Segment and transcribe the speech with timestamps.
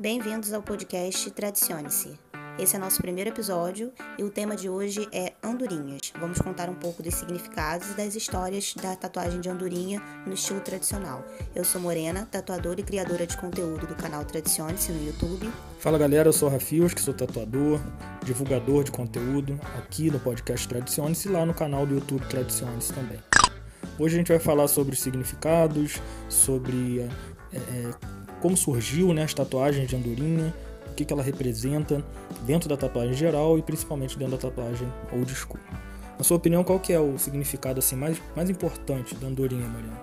[0.00, 2.16] Bem-vindos ao podcast Tradicione-se.
[2.56, 6.12] Esse é nosso primeiro episódio e o tema de hoje é andorinhas.
[6.20, 10.60] Vamos contar um pouco dos significados e das histórias da tatuagem de andorinha no estilo
[10.60, 11.24] tradicional.
[11.52, 15.50] Eu sou Morena, tatuadora e criadora de conteúdo do canal Tradicione-se no YouTube.
[15.80, 17.80] Fala galera, eu sou Rafios, que sou tatuador,
[18.24, 23.18] divulgador de conteúdo aqui no podcast Tradicione-se e lá no canal do YouTube Tradicione-se também.
[23.98, 27.00] Hoje a gente vai falar sobre os significados, sobre
[27.52, 30.54] é, como surgiu né, as tatuagens de andorinha,
[30.90, 32.04] o que, que ela representa
[32.42, 35.60] dentro da tatuagem geral e principalmente dentro da tatuagem old school.
[36.16, 40.00] Na sua opinião, qual que é o significado assim mais, mais importante da andorinha, Mariana?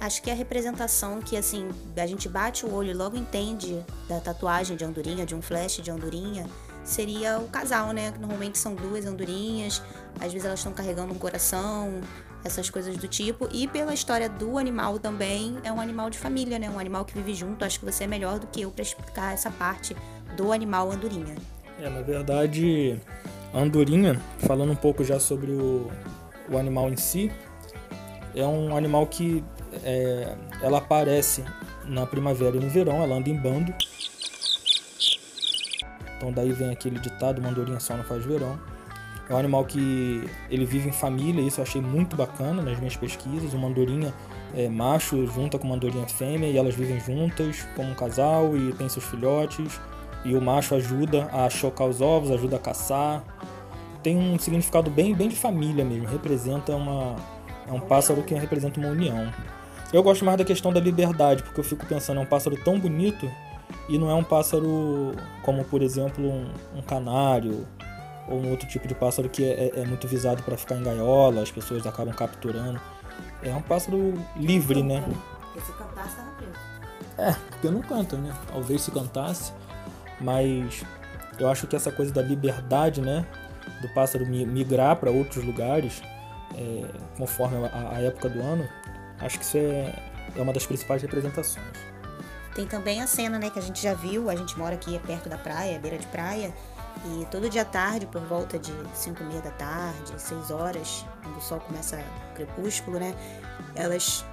[0.00, 3.84] Acho que é a representação que, assim, a gente bate o olho e logo entende
[4.08, 6.46] da tatuagem de andorinha, de um flash de andorinha,
[6.84, 8.14] seria o casal, né?
[8.18, 9.82] Normalmente são duas andorinhas,
[10.20, 12.00] às vezes elas estão carregando um coração,
[12.48, 13.48] essas coisas do tipo.
[13.52, 16.68] E pela história do animal também, é um animal de família, né?
[16.68, 17.64] Um animal que vive junto.
[17.64, 19.96] Acho que você é melhor do que eu para explicar essa parte
[20.36, 21.36] do animal andorinha.
[21.80, 23.00] É, na verdade,
[23.52, 25.90] a andorinha, falando um pouco já sobre o,
[26.50, 27.30] o animal em si,
[28.34, 29.44] é um animal que
[29.84, 31.44] é, ela aparece
[31.84, 33.72] na primavera e no verão, ela anda em bando.
[36.16, 38.58] Então daí vem aquele ditado, uma andorinha só não faz verão.
[39.28, 42.96] É um animal que ele vive em família, isso eu achei muito bacana nas minhas
[42.96, 43.52] pesquisas.
[43.52, 44.12] Uma andorinha
[44.54, 48.72] é, macho junta com uma andorinha fêmea e elas vivem juntas como um casal e
[48.72, 49.78] tem seus filhotes.
[50.24, 53.22] E o macho ajuda a chocar os ovos, ajuda a caçar.
[54.02, 57.16] Tem um significado bem, bem de família mesmo, representa uma.
[57.66, 59.30] É um pássaro que representa uma união.
[59.92, 62.78] Eu gosto mais da questão da liberdade, porque eu fico pensando, é um pássaro tão
[62.78, 63.30] bonito
[63.88, 65.12] e não é um pássaro
[65.42, 67.66] como, por exemplo, um, um canário
[68.28, 70.82] ou um outro tipo de pássaro que é, é, é muito visado para ficar em
[70.82, 72.80] gaiola, as pessoas acabam capturando.
[73.42, 75.02] É um pássaro livre, né?
[75.40, 76.52] Porque se cantasse, tava preso.
[77.16, 78.34] É, porque não canta, né?
[78.48, 79.52] Talvez se cantasse,
[80.20, 80.84] mas
[81.38, 83.26] eu acho que essa coisa da liberdade, né?
[83.80, 86.02] Do pássaro migrar para outros lugares,
[86.56, 86.84] é,
[87.16, 88.68] conforme a, a, época do ano,
[89.20, 89.94] acho que isso é,
[90.36, 91.66] é uma das principais representações.
[92.54, 95.28] Tem também a cena, né, que a gente já viu, a gente mora aqui perto
[95.28, 96.52] da praia, beira de praia,
[97.04, 101.04] e todo dia à tarde, por volta de 5 e meia da tarde, 6 horas,
[101.22, 101.96] quando o sol começa
[102.30, 103.14] o crepúsculo, né?
[103.74, 104.24] Elas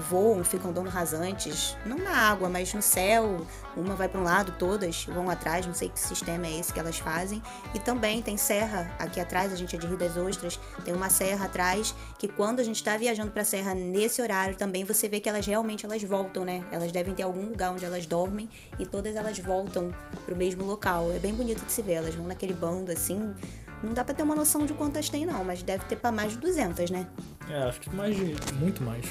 [0.00, 3.46] voam, ficam dando rasantes, não na água, mas no céu.
[3.76, 6.78] Uma vai para um lado, todas vão atrás, não sei que sistema é esse que
[6.78, 7.42] elas fazem.
[7.74, 11.10] E também tem serra aqui atrás, a gente é de Rio das Ostras, tem uma
[11.10, 15.08] serra atrás que quando a gente está viajando para a serra nesse horário também você
[15.08, 16.64] vê que elas realmente elas voltam, né?
[16.70, 19.92] Elas devem ter algum lugar onde elas dormem e todas elas voltam
[20.24, 21.10] para o mesmo local.
[21.12, 23.34] É bem bonito de se ver, elas vão naquele bando assim.
[23.82, 26.32] Não dá para ter uma noção de quantas tem não, mas deve ter para mais
[26.32, 27.06] de 200, né?
[27.50, 29.04] É, acho que mais de muito mais.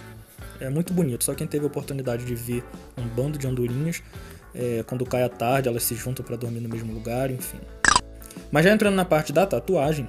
[0.63, 1.25] É muito bonito.
[1.25, 2.63] Só quem teve a oportunidade de ver
[2.97, 4.01] um bando de andorinhas,
[4.55, 7.59] é, quando cai a tarde, elas se juntam para dormir no mesmo lugar, enfim.
[8.49, 10.07] Mas já entrando na parte da tatuagem,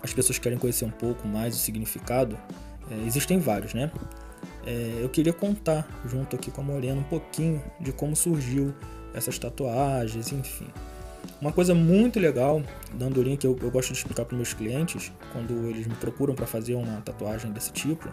[0.00, 2.38] as pessoas querem conhecer um pouco mais o significado.
[2.88, 3.90] É, existem vários, né?
[4.64, 8.72] É, eu queria contar junto aqui com a Morena um pouquinho de como surgiu
[9.12, 10.68] essas tatuagens, enfim.
[11.40, 12.62] Uma coisa muito legal
[12.94, 16.32] da andorinha que eu, eu gosto de explicar para meus clientes quando eles me procuram
[16.32, 18.08] para fazer uma tatuagem desse tipo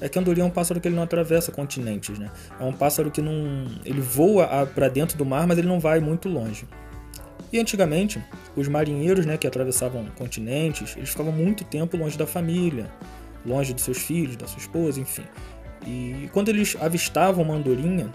[0.00, 2.30] é que a andorinha é um pássaro que ele não atravessa continentes, né?
[2.58, 6.00] É um pássaro que não, ele voa para dentro do mar, mas ele não vai
[6.00, 6.66] muito longe.
[7.52, 8.20] E antigamente,
[8.56, 12.90] os marinheiros, né, que atravessavam continentes, eles ficavam muito tempo longe da família,
[13.46, 15.22] longe dos seus filhos, da sua esposa, enfim.
[15.86, 18.10] E quando eles avistavam uma andorinha,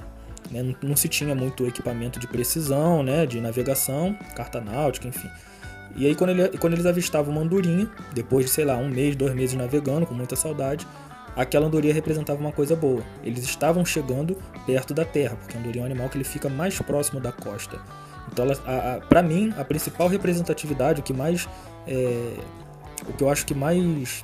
[0.51, 5.29] né, não, se tinha muito equipamento de precisão, né, de navegação, carta náutica, enfim.
[5.95, 9.15] E aí quando, ele, quando eles avistavam uma andorinha, depois de, sei lá, um mês,
[9.15, 10.85] dois meses navegando, com muita saudade,
[11.41, 13.01] aquela andorinha representava uma coisa boa.
[13.23, 16.49] Eles estavam chegando perto da terra, porque a andorinha é um animal que ele fica
[16.49, 17.79] mais próximo da costa.
[18.31, 18.45] Então,
[19.07, 21.47] para mim, a principal representatividade, o que mais,
[21.87, 22.33] é,
[23.07, 24.23] o que eu acho que mais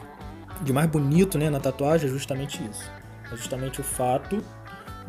[0.61, 2.89] de mais bonito, né, na tatuagem é justamente isso.
[3.31, 4.43] É justamente o fato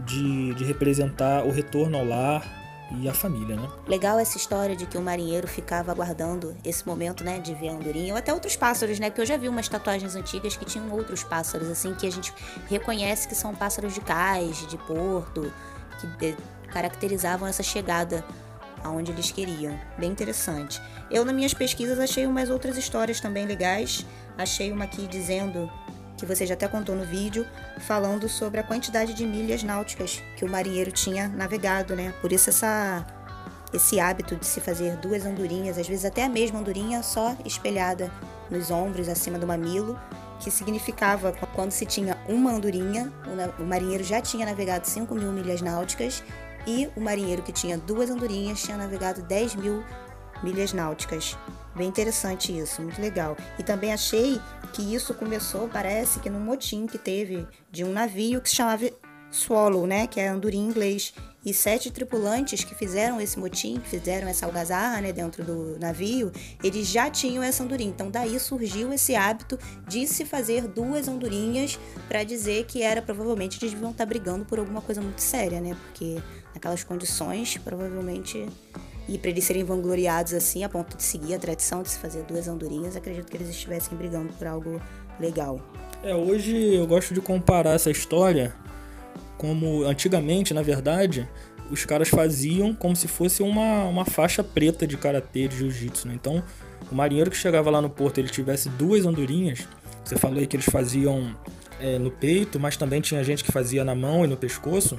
[0.05, 2.45] de, de representar o retorno ao lar,
[2.91, 3.69] e a família, né?
[3.87, 7.73] Legal essa história de que o marinheiro ficava aguardando esse momento, né, de ver a
[7.73, 9.11] andorinha, ou até outros pássaros, né?
[9.11, 12.33] Porque eu já vi umas tatuagens antigas que tinham outros pássaros, assim, que a gente
[12.69, 15.53] reconhece que são pássaros de cais, de porto,
[16.19, 16.37] que
[16.69, 18.25] caracterizavam essa chegada
[18.85, 19.79] aonde eles queriam.
[19.99, 20.81] Bem interessante.
[21.11, 24.07] Eu, nas minhas pesquisas, achei umas outras histórias também legais.
[24.39, 25.71] Achei uma aqui dizendo
[26.17, 27.47] que você já até contou no vídeo,
[27.81, 32.15] falando sobre a quantidade de milhas náuticas que o marinheiro tinha navegado, né?
[32.21, 33.05] Por isso essa
[33.75, 38.11] esse hábito de se fazer duas andorinhas, às vezes até a mesma andorinha só espelhada
[38.49, 39.99] nos ombros, acima do mamilo,
[40.41, 43.13] que significava quando se tinha uma andorinha,
[43.59, 46.23] o marinheiro já tinha navegado 5 mil milhas náuticas
[46.67, 49.85] E o marinheiro que tinha duas andorinhas tinha navegado 10 mil
[50.43, 51.39] milhas náuticas.
[51.75, 53.37] Bem interessante isso, muito legal.
[53.59, 54.41] E também achei
[54.77, 58.91] que isso começou, parece que num motim que teve de um navio que se chamava
[59.31, 63.89] Swallow, né, que é andorinha em inglês, e sete tripulantes que fizeram esse motim, que
[63.89, 66.31] fizeram essa algazarra, né, dentro do navio,
[66.63, 67.89] eles já tinham essa andorinha.
[67.89, 69.59] Então daí surgiu esse hábito
[69.89, 74.59] de se fazer duas andorinhas para dizer que era provavelmente eles deviam estar brigando por
[74.59, 75.75] alguma coisa muito séria, né?
[75.87, 76.21] Porque
[76.53, 78.47] naquelas condições, provavelmente
[79.09, 82.23] e para eles serem vangloriados assim, a ponto de seguir a tradição de se fazer
[82.25, 84.81] duas andorinhas, acredito que eles estivessem brigando por algo
[85.21, 85.61] legal.
[86.03, 88.55] É, hoje eu gosto de comparar essa história
[89.39, 91.29] como antigamente, na verdade,
[91.71, 96.15] os caras faziam como se fosse uma, uma faixa preta de karatê, de jiu-jitsu, né?
[96.15, 96.43] Então,
[96.91, 99.67] o marinheiro que chegava lá no porto, ele tivesse duas andorinhas,
[100.05, 101.35] você falou aí que eles faziam
[101.81, 104.99] é, no peito, mas também tinha gente que fazia na mão e no pescoço,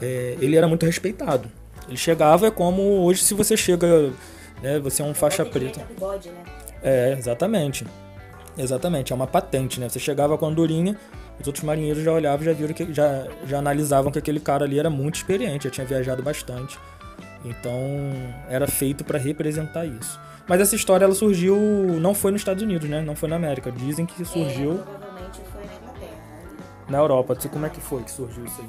[0.00, 1.50] é, ele era muito respeitado.
[1.90, 4.12] Ele chegava é como hoje se você chega,
[4.62, 5.84] né, você é um faixa preta.
[5.88, 6.44] Bigode, né?
[6.80, 7.84] É, exatamente.
[8.56, 9.88] Exatamente, é uma patente, né?
[9.88, 10.96] Você chegava com a andorinha,
[11.40, 14.78] os outros marinheiros já olhavam, já viram que já, já analisavam que aquele cara ali
[14.78, 16.78] era muito experiente, já tinha viajado bastante.
[17.44, 17.80] Então
[18.48, 20.20] era feito para representar isso.
[20.46, 21.56] Mas essa história ela surgiu
[22.00, 23.00] não foi nos Estados Unidos, né?
[23.00, 23.72] Não foi na América.
[23.72, 24.72] Dizem que surgiu.
[24.72, 26.18] É, provavelmente foi na Inglaterra.
[26.88, 27.34] Na Europa.
[27.34, 28.68] Não sei como é que foi que surgiu isso aí.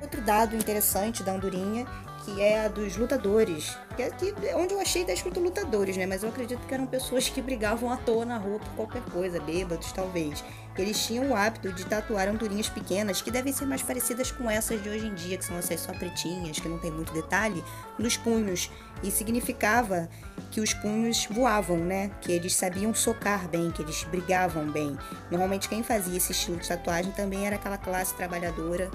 [0.00, 1.86] Outro dado interessante da andorinha
[2.26, 3.78] que é a dos lutadores.
[3.94, 6.06] Que é que, onde eu achei tá escrito lutadores, né?
[6.06, 9.40] Mas eu acredito que eram pessoas que brigavam à toa na rua por qualquer coisa,
[9.40, 10.42] bêbados talvez.
[10.76, 14.82] Eles tinham o hábito de tatuar andorinhas pequenas, que devem ser mais parecidas com essas
[14.82, 17.64] de hoje em dia, que são essas só pretinhas, que não tem muito detalhe,
[17.98, 18.70] nos punhos.
[19.02, 20.08] E significava
[20.50, 22.10] que os punhos voavam, né?
[22.20, 24.98] Que eles sabiam socar bem, que eles brigavam bem.
[25.30, 28.90] Normalmente quem fazia esse estilo de tatuagem também era aquela classe trabalhadora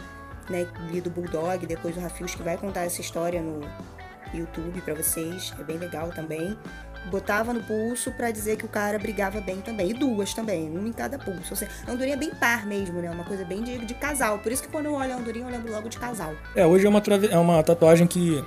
[0.49, 0.65] né,
[1.01, 3.61] do Bulldog, depois o Rafius que vai contar essa história no
[4.33, 6.57] YouTube para vocês, é bem legal também.
[7.09, 9.89] Botava no pulso para dizer que o cara brigava bem também.
[9.89, 11.49] E duas também, uma em cada pulso.
[11.49, 13.09] Ou seja, andorinha é bem par mesmo, né?
[13.09, 14.37] Uma coisa bem de, de casal.
[14.37, 16.33] Por isso que quando eu olho a andorinha, eu lembro logo de casal.
[16.55, 17.01] É, hoje é uma,
[17.31, 18.43] é uma tatuagem que.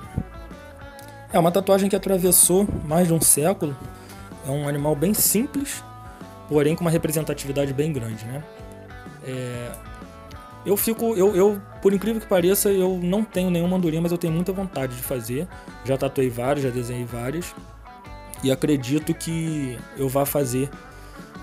[1.33, 3.75] É uma tatuagem que atravessou mais de um século.
[4.47, 5.83] É um animal bem simples,
[6.47, 8.41] porém com uma representatividade bem grande, né?
[9.27, 9.71] É,
[10.65, 14.17] eu fico, eu, eu, por incrível que pareça, eu não tenho nenhuma andorinha, mas eu
[14.17, 15.47] tenho muita vontade de fazer.
[15.83, 17.53] Já tatuei várias, já desenhei várias.
[18.43, 20.69] E acredito que eu vá fazer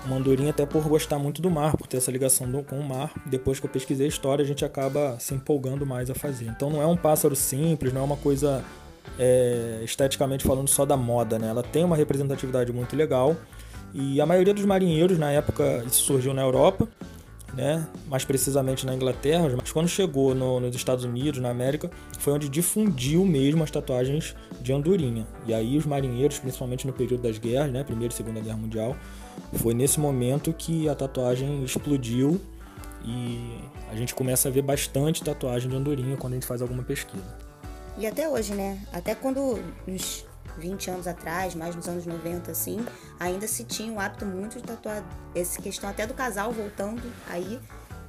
[0.05, 2.83] uma andorinha até por gostar muito do mar, por ter essa ligação do, com o
[2.83, 3.11] mar.
[3.25, 6.45] Depois que eu pesquisei a história, a gente acaba se empolgando mais a fazer.
[6.45, 8.63] Então não é um pássaro simples, não é uma coisa
[9.17, 11.47] é, esteticamente falando só da moda, né?
[11.47, 13.35] Ela tem uma representatividade muito legal.
[13.93, 16.87] E a maioria dos marinheiros, na época, isso surgiu na Europa,
[17.53, 17.87] né?
[18.07, 21.89] mais precisamente na Inglaterra, mas quando chegou no, nos Estados Unidos, na América,
[22.19, 25.27] foi onde difundiu mesmo as tatuagens de andorinha.
[25.45, 27.83] E aí os marinheiros, principalmente no período das guerras, né?
[27.83, 28.95] Primeira e Segunda Guerra Mundial,
[29.53, 32.41] foi nesse momento que a tatuagem explodiu
[33.05, 33.59] e
[33.91, 37.37] a gente começa a ver bastante tatuagem de andorinha quando a gente faz alguma pesquisa.
[37.97, 38.79] E até hoje, né?
[38.91, 40.25] Até quando nos
[40.57, 42.85] 20 anos atrás, mais nos anos 90, assim,
[43.19, 45.03] ainda se tinha o hábito muito de tatuar
[45.35, 47.59] essa questão até do casal voltando aí.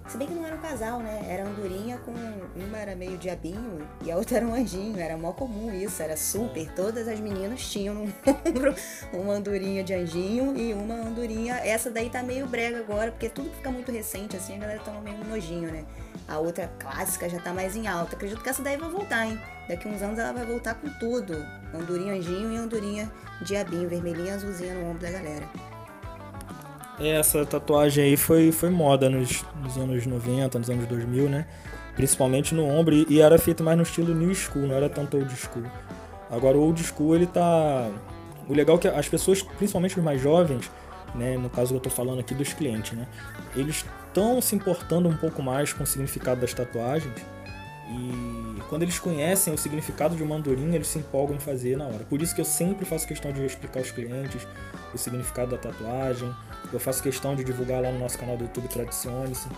[0.06, 1.24] Se bem que não era um casal, né?
[1.28, 2.12] Era andorinha com.
[2.56, 4.98] Uma era meio diabinho e a outra era um anjinho.
[4.98, 6.70] Era mó comum isso, era super.
[6.74, 8.02] Todas as meninas tinham no
[8.46, 8.74] ombro
[9.12, 11.54] uma andorinha de anjinho e uma andorinha.
[11.56, 15.00] Essa daí tá meio brega agora, porque tudo fica muito recente, assim, a galera toma
[15.00, 15.84] meio nojinho, né?
[16.28, 18.14] A outra clássica já tá mais em alta.
[18.14, 19.40] Acredito que essa daí vai voltar, hein?
[19.68, 21.34] Daqui uns anos ela vai voltar com tudo.
[21.72, 23.10] Andorinha anjinho e andorinha
[23.42, 25.48] diabinho, vermelhinha azulzinha no ombro da galera.
[26.98, 31.46] Essa tatuagem aí foi, foi moda nos, nos anos 90, nos anos 2000, né?
[31.96, 35.34] Principalmente no ombro e era feito mais no estilo new school, não era tanto old
[35.36, 35.64] school.
[36.30, 37.90] Agora o old school ele tá.
[38.48, 40.70] O legal é que as pessoas, principalmente os mais jovens,
[41.14, 43.06] né, no caso eu tô falando aqui dos clientes, né,
[43.56, 47.14] eles estão se importando um pouco mais com o significado das tatuagens
[47.88, 51.84] e quando eles conhecem o significado de uma andorinha, eles se empolgam em fazer na
[51.84, 52.04] hora.
[52.08, 54.46] Por isso que eu sempre faço questão de explicar aos clientes
[54.92, 56.34] o significado da tatuagem.
[56.74, 59.48] Eu faço questão de divulgar lá no nosso canal do YouTube Tradicione-se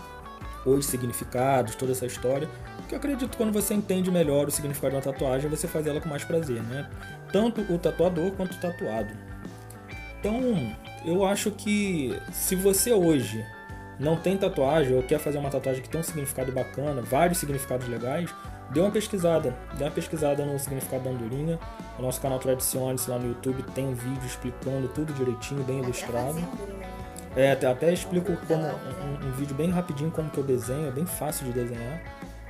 [0.65, 2.49] os significados, toda essa história.
[2.77, 5.85] Porque eu acredito que quando você entende melhor o significado de uma tatuagem, você faz
[5.87, 6.89] ela com mais prazer, né?
[7.31, 9.13] Tanto o tatuador quanto o tatuado.
[10.19, 13.45] Então, eu acho que se você hoje
[13.99, 17.87] não tem tatuagem ou quer fazer uma tatuagem que tem um significado bacana, vários significados
[17.87, 18.33] legais,
[18.71, 19.55] dê uma pesquisada.
[19.77, 21.59] Dê uma pesquisada no significado da andorinha.
[21.97, 26.37] O nosso canal Tradiciones lá no YouTube tem um vídeo explicando tudo direitinho, bem ilustrado.
[27.37, 30.91] É, até, até explico como um, um, vídeo bem rapidinho como que eu desenho, é
[30.91, 32.01] bem fácil de desenhar.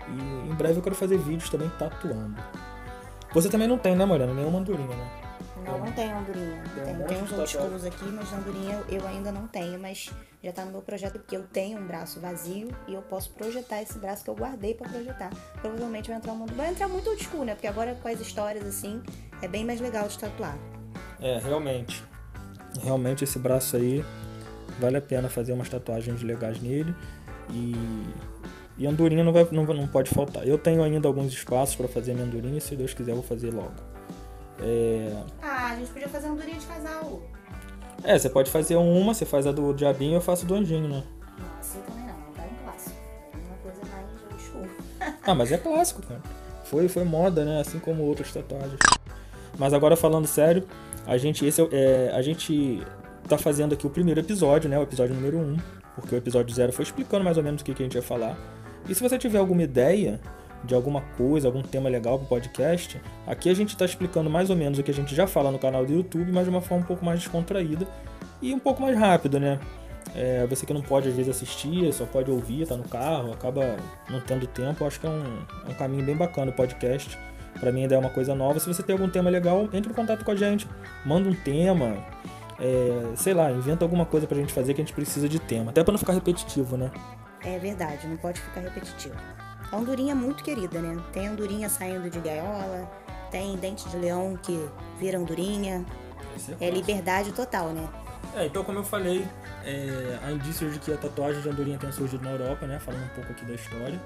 [0.08, 2.42] E em breve eu quero fazer vídeos também tatuando.
[3.34, 4.34] Você também não tem, né, Morena?
[4.34, 5.10] Nenhuma andorinha, né?
[5.66, 6.64] Não, não tenho andorinha.
[6.74, 7.60] Tem Tem, monte tem de uns tatuagem.
[7.60, 9.78] schools aqui, mas andorinha eu ainda não tenho.
[9.78, 10.10] Mas
[10.42, 13.82] já tá no meu projeto porque eu tenho um braço vazio e eu posso projetar
[13.82, 15.30] esse braço que eu guardei pra projetar.
[15.60, 16.54] Provavelmente vai entrar um mundo.
[16.56, 17.56] Vai entrar muito old school, né?
[17.56, 19.04] Porque agora com as histórias assim
[19.42, 20.58] é bem mais legal de tatuar.
[21.20, 22.02] É, realmente.
[22.82, 24.06] Realmente esse braço aí
[24.80, 26.94] vale a pena fazer umas tatuagens legais nele.
[27.50, 27.76] E,
[28.78, 30.48] e andorinha não, vai, não, não pode faltar.
[30.48, 33.54] Eu tenho ainda alguns espaços para fazer minha andorinha, se Deus quiser eu vou fazer
[33.54, 33.74] logo.
[34.62, 37.22] É, Ah, a gente podia fazer andorinha de casal.
[38.04, 41.04] é, você pode fazer uma, você faz a do diabinho eu faço do anjinho, né?
[41.38, 42.14] Não, assim também não.
[42.18, 42.96] Não quero um clássico.
[43.34, 45.18] Uma coisa mais.
[45.28, 46.22] Ah, mas é clássico, cara.
[46.66, 47.62] Foi, foi moda, né?
[47.62, 48.80] Assim como outras tatuagens.
[49.58, 50.68] Mas agora falando sério,
[51.06, 52.82] a gente, esse é, é, a gente
[53.28, 54.78] tá fazendo aqui o primeiro episódio, né?
[54.80, 55.58] O episódio número 1.
[55.96, 58.02] Porque o episódio 0 foi explicando mais ou menos o que, que a gente ia
[58.02, 58.38] falar.
[58.88, 60.20] E se você tiver alguma ideia
[60.64, 64.56] de alguma coisa, algum tema legal pro podcast, aqui a gente tá explicando mais ou
[64.56, 66.84] menos o que a gente já fala no canal do YouTube, mas de uma forma
[66.84, 67.88] um pouco mais descontraída
[68.42, 69.60] e um pouco mais rápido, né?
[70.16, 73.76] É, você que não pode às vezes assistir, só pode ouvir, tá no carro, acaba
[74.10, 75.24] não tendo tempo, acho que é um,
[75.68, 77.18] é um caminho bem bacana o podcast.
[77.60, 78.60] Pra mim ainda é uma coisa nova.
[78.60, 80.68] Se você tem algum tema legal, entre em contato com a gente.
[81.06, 81.98] Manda um tema,
[82.60, 85.72] é, sei lá, inventa alguma coisa pra gente fazer que a gente precisa de tema.
[85.72, 86.92] Até pra não ficar repetitivo, né?
[87.44, 89.16] É verdade, não pode ficar repetitivo.
[89.72, 91.02] A andorinha é muito querida, né?
[91.12, 92.90] Tem andorinha saindo de gaiola,
[93.30, 94.68] tem dente de leão que
[95.00, 95.86] vira andorinha.
[96.60, 97.88] É liberdade total, né?
[98.36, 99.26] É, então como eu falei,
[99.64, 102.80] é, há indícios de que a tatuagem de andorinha tenha surgido na Europa, né?
[102.80, 104.00] Falando um pouco aqui da história,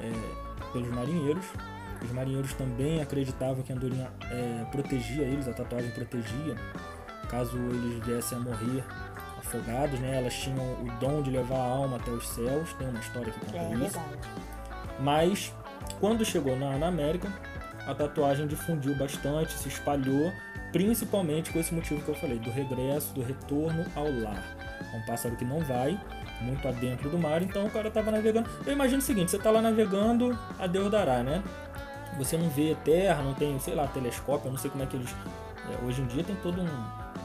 [0.00, 1.44] é, pelos marinheiros.
[2.02, 6.56] Os marinheiros também acreditavam que a andorinha é, protegia eles, a tatuagem protegia,
[7.30, 8.84] caso eles viessem a morrer
[9.38, 10.18] afogados, né?
[10.18, 13.40] Elas tinham o dom de levar a alma até os céus, tem uma história que
[13.40, 13.78] conta É isso.
[13.78, 14.18] verdade.
[15.00, 15.52] Mas
[16.00, 17.28] quando chegou na, na América,
[17.86, 20.32] a tatuagem difundiu bastante, se espalhou,
[20.72, 24.42] principalmente com esse motivo que eu falei, do regresso, do retorno ao lar.
[24.92, 25.98] É um pássaro que não vai
[26.42, 28.48] muito adentro do mar, então o cara tava navegando.
[28.66, 31.42] Eu imagino o seguinte, você tá lá navegando, a Deus dará, né?
[32.16, 34.96] Você não vê terra, não tem, sei lá, telescópio, eu não sei como é que
[34.96, 35.10] eles.
[35.70, 36.66] é, hoje em dia tem todo um,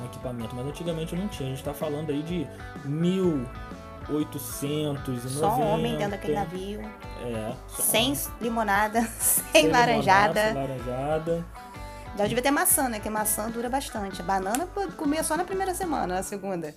[0.03, 1.49] um equipamento, mas antigamente não tinha.
[1.49, 2.47] A gente tá falando aí de
[2.85, 5.19] 1890.
[5.29, 6.81] Só homem dentro daquele navio,
[7.23, 7.53] É.
[7.69, 10.41] sem limonada, sem sem limonada, laranjada.
[10.41, 11.45] sem laranjada.
[12.17, 12.99] Já devia ter maçã, né?
[12.99, 14.21] Que maçã dura bastante.
[14.21, 14.67] A banana
[14.97, 16.75] comia só na primeira semana, na segunda.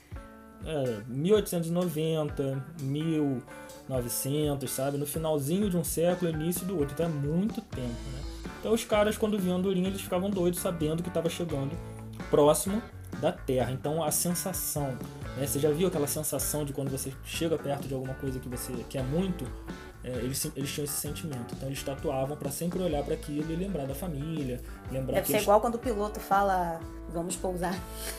[0.64, 4.96] É, 1890, 1900, sabe?
[4.96, 6.94] No finalzinho de um século, início do outro.
[6.94, 8.20] Então é muito tempo, né?
[8.58, 11.72] Então os caras, quando viam Andorinha, eles ficavam doidos sabendo que estava chegando
[12.30, 12.82] próximo
[13.20, 13.72] da Terra.
[13.72, 14.96] Então a sensação,
[15.36, 15.46] né?
[15.46, 18.72] Você já viu aquela sensação de quando você chega perto de alguma coisa que você
[18.88, 19.44] quer muito?
[20.04, 21.54] É, eles, eles tinham esse sentimento.
[21.54, 25.26] Então eles tatuavam para sempre olhar para aquilo e lembrar da família, lembrar Deve que
[25.26, 26.80] ser eles igual quando o piloto fala,
[27.12, 27.74] vamos pousar.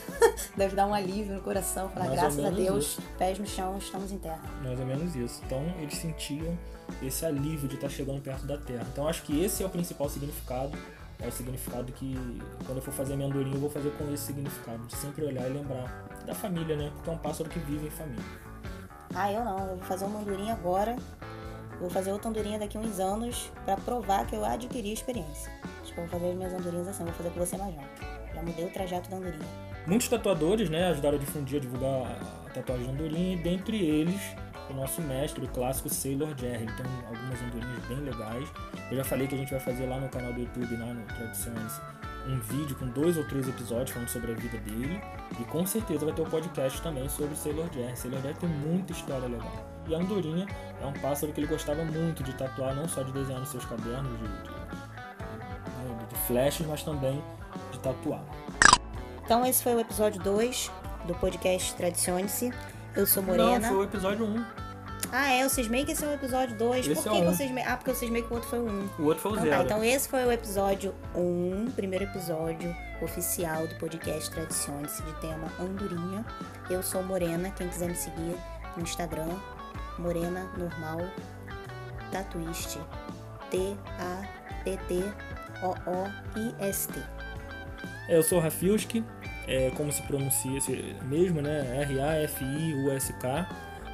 [0.54, 3.02] Deve dar um alívio no coração, falar, Mais graças a Deus, isso.
[3.16, 4.42] pés no chão, estamos em terra.
[4.62, 5.40] Mais ou menos isso.
[5.46, 6.58] Então eles sentiam
[7.02, 8.86] esse alívio de estar chegando perto da Terra.
[8.92, 10.76] Então acho que esse é o principal significado.
[11.20, 12.16] É o significado que
[12.64, 14.86] quando eu for fazer minha andorinha eu vou fazer com esse significado.
[14.86, 16.90] De sempre olhar e lembrar da família, né?
[16.94, 18.24] Porque é um pássaro que vive em família.
[19.14, 20.96] Ah, eu não, eu vou fazer uma andorinha agora.
[21.80, 25.50] Vou fazer outra andorinha daqui a uns anos pra provar que eu adquiri experiência.
[25.82, 27.84] Acho que eu vou fazer as minhas andorinhas assim, vou fazer com você mais não.
[28.34, 29.68] Já mudei o trajeto da andorinha.
[29.86, 34.20] Muitos tatuadores, né, ajudaram a difundir, a divulgar a tatuagem de andorinha, e dentre eles
[34.70, 36.66] o nosso mestre, o clássico Sailor Jerry.
[36.66, 38.48] Tem algumas andorinhas bem legais.
[38.90, 41.02] Eu já falei que a gente vai fazer lá no canal do YouTube, lá no
[41.06, 41.80] Tradições,
[42.26, 45.00] um vídeo com dois ou três episódios falando sobre a vida dele.
[45.40, 47.96] E com certeza vai ter um podcast também sobre o Sailor Jerry.
[47.96, 49.66] Sailor Jerry tem muita história legal.
[49.86, 50.46] E a andorinha
[50.82, 53.64] é um pássaro que ele gostava muito de tatuar, não só de desenhar nos seus
[53.64, 57.22] cadernos de, de, de flashes, mas também
[57.72, 58.22] de tatuar.
[59.24, 60.70] Então esse foi o episódio 2
[61.06, 62.52] do podcast Tradicione-se.
[62.94, 63.58] Eu sou Morena.
[63.58, 64.44] Não, foi o episódio 1.
[65.10, 66.86] Ah, é, o Cismei que esse é o episódio 2.
[66.86, 67.30] Esse Por é que, o que um.
[67.30, 67.64] o Cismei...
[67.64, 68.68] Ah, porque o Cismei que o outro foi o 1.
[68.68, 68.88] Um.
[68.98, 69.56] O outro foi o Então zero.
[69.56, 75.12] tá, então esse foi o episódio 1, um, primeiro episódio oficial do podcast Tradicione-se de
[75.20, 76.24] tema Andorinha.
[76.68, 78.36] Eu sou Morena, quem quiser me seguir
[78.76, 79.34] no Instagram,
[79.98, 81.00] Morena Normal
[82.12, 82.80] Tatuiste.
[85.58, 86.92] T-A-T-T-O-O-I-S-T.
[88.08, 89.04] É, eu sou o Rafiuski,
[89.48, 90.60] é, como se pronuncia
[91.06, 91.84] mesmo, né?
[91.88, 93.48] R-A-F-I-U-S-K.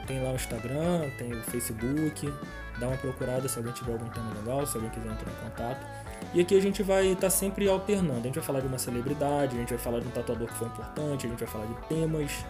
[0.07, 2.31] Tem lá o Instagram, tem o Facebook.
[2.79, 5.87] Dá uma procurada se alguém tiver algum tema legal, se alguém quiser entrar em contato.
[6.35, 8.21] E aqui a gente vai estar sempre alternando.
[8.21, 10.55] A gente vai falar de uma celebridade, a gente vai falar de um tatuador que
[10.55, 12.45] foi importante, a gente vai falar de temas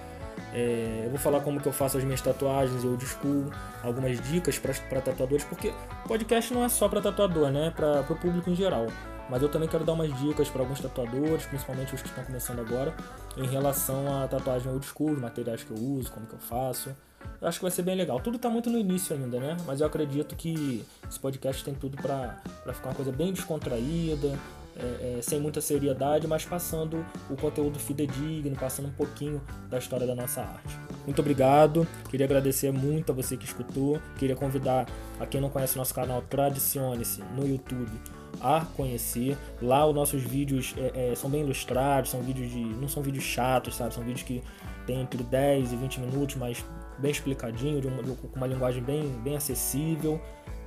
[0.54, 3.50] É, eu vou falar como que eu faço as minhas tatuagens old school,
[3.82, 5.72] algumas dicas para tatuadores, porque
[6.06, 7.72] podcast não é só para tatuador, né?
[7.74, 8.86] Para o público em geral.
[9.28, 12.60] Mas eu também quero dar umas dicas para alguns tatuadores, principalmente os que estão começando
[12.60, 12.94] agora,
[13.36, 16.94] em relação à tatuagem school, os materiais que eu uso, como que eu faço.
[17.40, 18.20] Eu acho que vai ser bem legal.
[18.20, 19.56] Tudo está muito no início ainda, né?
[19.66, 22.38] Mas eu acredito que esse podcast tem tudo para
[22.72, 24.38] ficar uma coisa bem descontraída,
[24.76, 29.40] é, é, sem muita seriedade, mas passando o conteúdo fidedigno, passando um pouquinho
[29.70, 30.76] da história da nossa arte.
[31.04, 34.86] Muito obrigado, queria agradecer muito a você que escutou, queria convidar
[35.20, 37.92] a quem não conhece nosso canal Tradicione-se no YouTube
[38.40, 39.36] a conhecer.
[39.62, 42.60] Lá os nossos vídeos é, é, são bem ilustrados, são vídeos de.
[42.60, 43.94] não são vídeos chatos, sabe?
[43.94, 44.42] São vídeos que
[44.86, 46.64] tem entre 10 e 20 minutos, mas
[46.98, 48.02] bem explicadinho, com uma,
[48.34, 50.20] uma linguagem bem, bem acessível.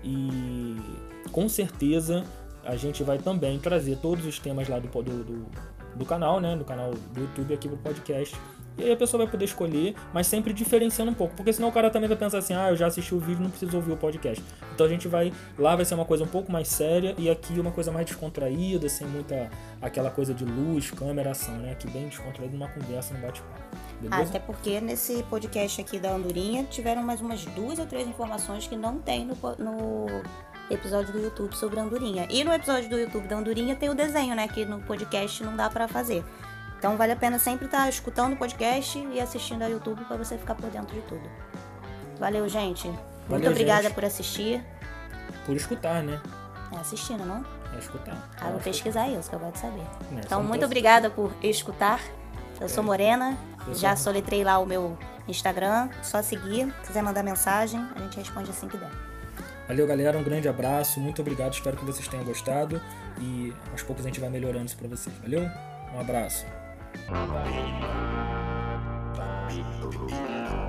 [0.04, 0.78] E
[1.32, 2.24] com certeza
[2.68, 5.46] a gente vai também trazer todos os temas lá do, do, do,
[5.96, 6.56] do canal, né?
[6.56, 8.36] Do canal do YouTube aqui pro podcast
[8.78, 11.36] e aí a pessoa vai poder escolher, mas sempre diferenciando um pouco.
[11.36, 13.50] Porque senão o cara também vai pensar assim, ah, eu já assisti o vídeo, não
[13.50, 14.44] preciso ouvir o podcast.
[14.74, 15.34] Então a gente vai.
[15.58, 18.88] Lá vai ser uma coisa um pouco mais séria e aqui uma coisa mais descontraída,
[18.88, 19.50] sem muita
[19.82, 21.72] aquela coisa de luz, câmera, ação, né?
[21.72, 23.62] Aqui bem descontraído numa conversa, num bate-papo.
[24.12, 28.68] Ah, até porque nesse podcast aqui da Andorinha tiveram mais umas duas ou três informações
[28.68, 30.06] que não tem no, no
[30.70, 32.28] episódio do YouTube sobre a Andorinha.
[32.30, 34.48] E no episódio do YouTube da Andorinha tem o desenho, né?
[34.48, 36.24] Que no podcast não dá para fazer.
[36.78, 40.18] Então vale a pena sempre estar tá escutando o podcast e assistindo ao YouTube para
[40.18, 41.28] você ficar por dentro de tudo.
[42.20, 42.88] Valeu, gente.
[42.88, 43.94] Muito Valeu, obrigada gente.
[43.94, 44.64] por assistir.
[45.46, 46.22] Por escutar, né?
[46.72, 47.44] É assistindo, não?
[47.74, 48.30] É escutar.
[48.40, 49.82] Ah, vou pesquisar isso, que eu te saber.
[49.82, 52.02] É, então, muito obrigada por escutar.
[52.60, 52.86] Eu sou é.
[52.86, 54.06] Morena, eu já sou...
[54.06, 54.98] soletrei lá o meu
[55.28, 56.74] Instagram, só seguir.
[56.82, 58.92] Se quiser mandar mensagem, a gente responde assim que der.
[59.68, 60.18] Valeu, galera.
[60.18, 61.00] Um grande abraço.
[61.00, 61.54] Muito obrigado.
[61.54, 62.82] Espero que vocês tenham gostado.
[63.20, 65.16] E aos poucos a gente vai melhorando isso pra vocês.
[65.18, 65.50] Valeu?
[65.94, 66.46] Um abraço.
[69.50, 70.67] You.